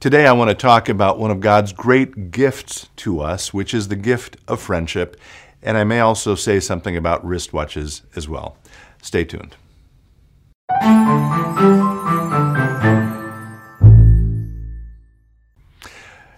[0.00, 3.88] Today, I want to talk about one of God's great gifts to us, which is
[3.88, 5.20] the gift of friendship.
[5.62, 8.56] And I may also say something about wristwatches as well.
[9.02, 9.56] Stay tuned.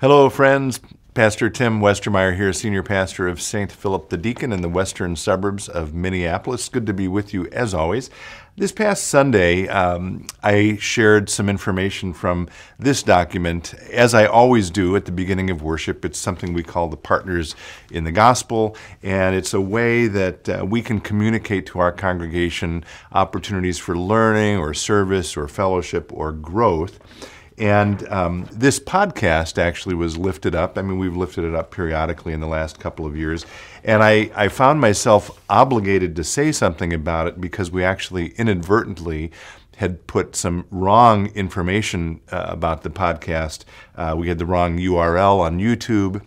[0.00, 0.80] Hello, friends.
[1.14, 3.70] Pastor Tim Westermeyer here, Senior Pastor of St.
[3.70, 6.68] Philip the Deacon in the western suburbs of Minneapolis.
[6.68, 8.10] Good to be with you as always.
[8.56, 12.48] This past Sunday, um, I shared some information from
[12.80, 16.04] this document, as I always do at the beginning of worship.
[16.04, 17.54] It's something we call the Partners
[17.92, 22.84] in the Gospel, and it's a way that uh, we can communicate to our congregation
[23.12, 26.98] opportunities for learning or service or fellowship or growth.
[27.56, 30.76] And um, this podcast actually was lifted up.
[30.76, 33.46] I mean, we've lifted it up periodically in the last couple of years.
[33.84, 39.30] And I, I found myself obligated to say something about it because we actually inadvertently
[39.76, 43.64] had put some wrong information uh, about the podcast.
[43.94, 46.22] Uh, we had the wrong URL on YouTube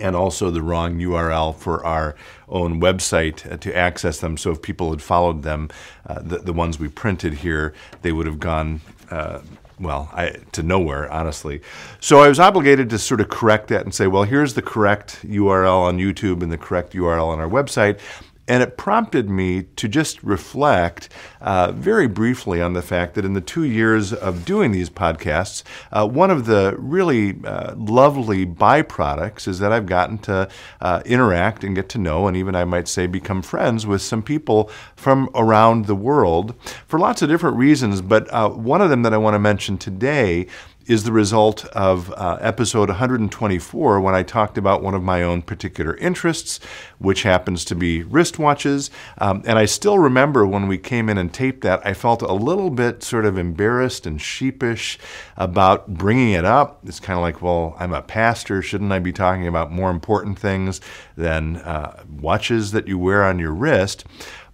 [0.00, 2.16] and also the wrong URL for our
[2.48, 4.36] own website uh, to access them.
[4.36, 5.68] So if people had followed them,
[6.06, 8.80] uh, the, the ones we printed here, they would have gone
[9.10, 9.40] uh,
[9.78, 11.60] well, I, to nowhere, honestly.
[12.00, 15.20] So I was obligated to sort of correct that and say, well, here's the correct
[15.24, 17.98] URL on YouTube and the correct URL on our website.
[18.46, 21.08] And it prompted me to just reflect
[21.40, 25.62] uh, very briefly on the fact that in the two years of doing these podcasts,
[25.92, 30.48] uh, one of the really uh, lovely byproducts is that I've gotten to
[30.82, 34.22] uh, interact and get to know, and even I might say become friends with some
[34.22, 36.54] people from around the world
[36.86, 38.02] for lots of different reasons.
[38.02, 40.48] But uh, one of them that I want to mention today
[40.86, 45.42] is the result of uh, episode 124 when I talked about one of my own
[45.42, 46.60] particular interests,
[46.98, 48.90] which happens to be wristwatches.
[49.18, 52.32] Um, and I still remember when we came in and taped that, I felt a
[52.32, 54.98] little bit sort of embarrassed and sheepish
[55.36, 56.80] about bringing it up.
[56.84, 58.60] It's kind of like, well, I'm a pastor.
[58.60, 60.80] Shouldn't I be talking about more important things
[61.16, 64.04] than uh, watches that you wear on your wrist?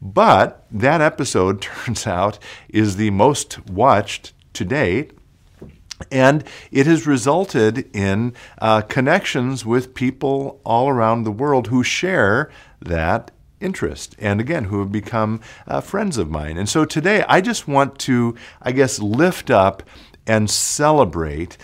[0.00, 2.38] But that episode, turns out,
[2.69, 5.12] is the most watched to date
[6.11, 12.50] and it has resulted in uh, connections with people all around the world who share
[12.81, 13.31] that
[13.61, 16.56] interest and again who have become uh, friends of mine.
[16.56, 19.83] And so today i just want to i guess lift up
[20.27, 21.59] and celebrate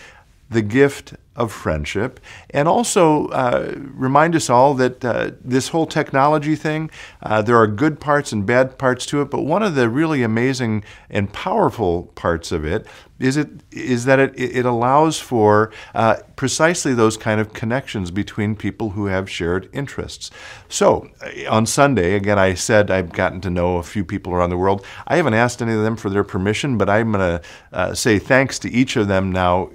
[0.49, 2.19] the gift of friendship,
[2.49, 6.89] and also uh, remind us all that uh, this whole technology thing,
[7.21, 10.23] uh, there are good parts and bad parts to it, but one of the really
[10.23, 12.87] amazing and powerful parts of it
[13.19, 18.55] is it is that it, it allows for uh, precisely those kind of connections between
[18.55, 20.31] people who have shared interests.
[20.69, 24.49] So uh, on Sunday, again, I said I've gotten to know a few people around
[24.49, 24.85] the world.
[25.07, 28.19] I haven't asked any of them for their permission, but I'm going to uh, say
[28.19, 29.69] thanks to each of them now,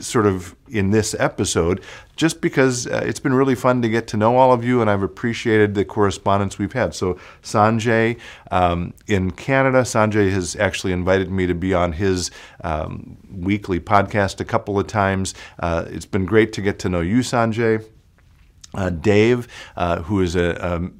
[0.00, 1.82] sort of in this episode,
[2.16, 4.90] just because uh, it's been really fun to get to know all of you, and
[4.90, 6.94] I've appreciated the correspondence we've had.
[6.94, 8.18] So, Sanjay
[8.50, 12.30] um, in Canada, Sanjay has actually invited me to be on his
[12.64, 15.34] um, weekly podcast a couple of times.
[15.60, 17.84] Uh, it's been great to get to know you, Sanjay.
[18.74, 20.90] Uh, Dave, uh, who is a, a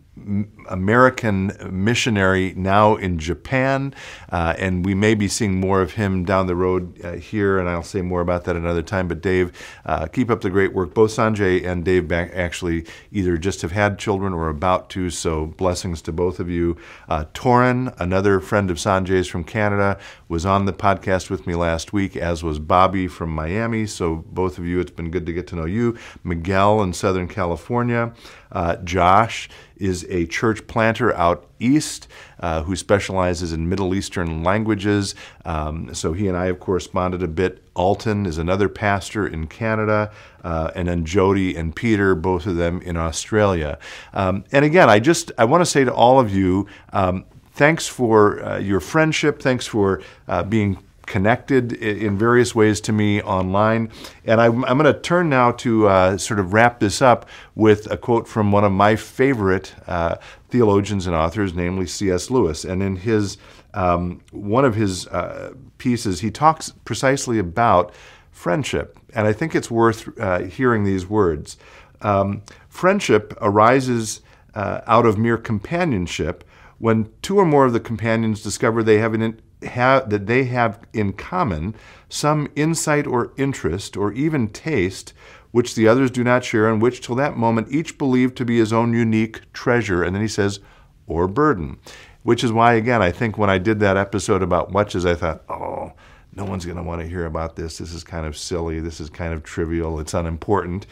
[0.69, 3.95] American missionary now in Japan,
[4.31, 7.69] uh, and we may be seeing more of him down the road uh, here, and
[7.69, 9.09] I'll say more about that another time.
[9.09, 9.53] But Dave,
[9.85, 10.95] uh, keep up the great work.
[10.95, 16.03] Both Sanjay and Dave actually either just have had children or about to, so blessings
[16.03, 16.77] to both of you.
[17.09, 21.93] Uh, Torin, another friend of Sanjay's from Canada, was on the podcast with me last
[21.93, 23.87] week, as was Bobby from Miami.
[23.87, 25.97] So both of you, it's been good to get to know you.
[26.25, 28.13] Miguel in Southern California.
[28.53, 32.09] Uh, Josh is a church planter out east
[32.41, 35.15] uh, who specializes in Middle Eastern languages.
[35.45, 37.63] Um, so he and I have corresponded a bit.
[37.75, 40.11] Alton is another pastor in Canada,
[40.45, 43.79] uh, and then Jody and Peter, both of them in Australia.
[44.15, 46.67] Um, and again, I just I want to say to all of you.
[46.93, 49.41] Um, thanks for uh, your friendship.
[49.41, 53.91] Thanks for uh, being connected in various ways to me online.
[54.25, 57.91] And I'm, I'm going to turn now to uh, sort of wrap this up with
[57.91, 60.17] a quote from one of my favorite uh,
[60.51, 62.31] theologians and authors, namely C.S.
[62.31, 62.65] Lewis.
[62.65, 63.39] And in his
[63.75, 67.95] um, one of his uh, pieces, he talks precisely about
[68.31, 68.99] friendship.
[69.15, 71.59] And I think it's worth uh, hearing these words.
[72.01, 74.23] Um, friendship arises
[74.55, 76.43] uh, out of mere companionship
[76.79, 80.79] when two or more of the companions discover they have an have, that they have
[80.93, 81.75] in common
[82.09, 85.13] some insight or interest or even taste
[85.51, 88.59] which the others do not share and which till that moment each believed to be
[88.59, 90.61] his own unique treasure and then he says
[91.07, 91.79] or burden
[92.23, 95.43] which is why again i think when i did that episode about watches i thought
[95.49, 95.93] oh
[96.37, 97.79] no one's going to want to hear about this.
[97.79, 98.79] This is kind of silly.
[98.79, 99.99] This is kind of trivial.
[99.99, 100.87] It's unimportant.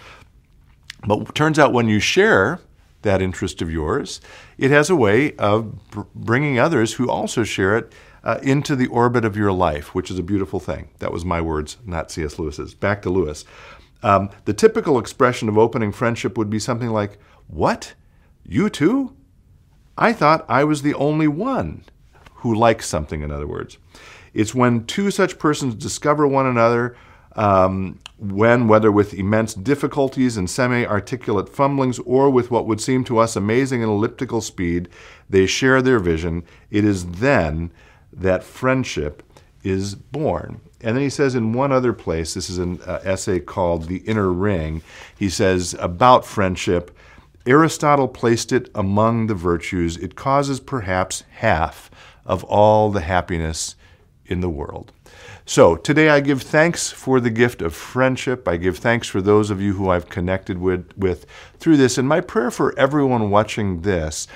[1.07, 2.61] But turns out when you share
[3.03, 4.23] that interest of yours,
[4.57, 7.93] it has a way of br- bringing others who also share it
[8.25, 10.89] uh, into the orbit of your life, which is a beautiful thing.
[10.99, 12.39] That was my words, not C.S.
[12.39, 12.75] Lewis's.
[12.75, 13.45] Back to Lewis.
[14.03, 17.95] Um, the typical expression of opening friendship would be something like, What?
[18.47, 19.15] You too?
[19.97, 21.85] I thought I was the only one
[22.37, 23.79] who likes something, in other words.
[24.33, 26.97] It's when two such persons discover one another,
[27.37, 33.05] um, when, whether with immense difficulties and semi articulate fumblings or with what would seem
[33.05, 34.89] to us amazing and elliptical speed,
[35.29, 37.71] they share their vision, it is then
[38.17, 39.23] that friendship
[39.63, 40.61] is born.
[40.81, 43.99] And then he says in one other place, this is an uh, essay called The
[43.99, 44.83] Inner Ring,
[45.19, 46.97] he says about friendship
[47.47, 49.99] Aristotle placed it among the virtues.
[49.99, 51.91] It causes perhaps half
[52.25, 53.77] of all the happiness
[54.25, 54.93] in the world.
[55.45, 58.49] So today I give thanks for the gift of friendship.
[58.49, 61.27] I give thanks for those of you who I've connected with, with
[61.59, 61.99] through this.
[61.99, 64.27] And my prayer for everyone watching this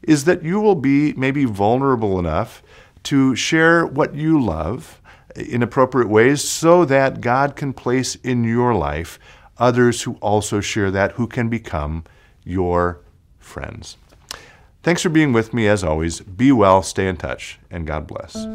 [0.00, 2.62] is that you will be maybe vulnerable enough
[3.04, 5.00] to share what you love
[5.36, 9.18] in appropriate ways so that God can place in your life
[9.58, 12.04] others who also share that, who can become
[12.44, 13.00] your
[13.38, 13.96] friends.
[14.82, 16.20] Thanks for being with me as always.
[16.20, 18.46] Be well, stay in touch, and God bless.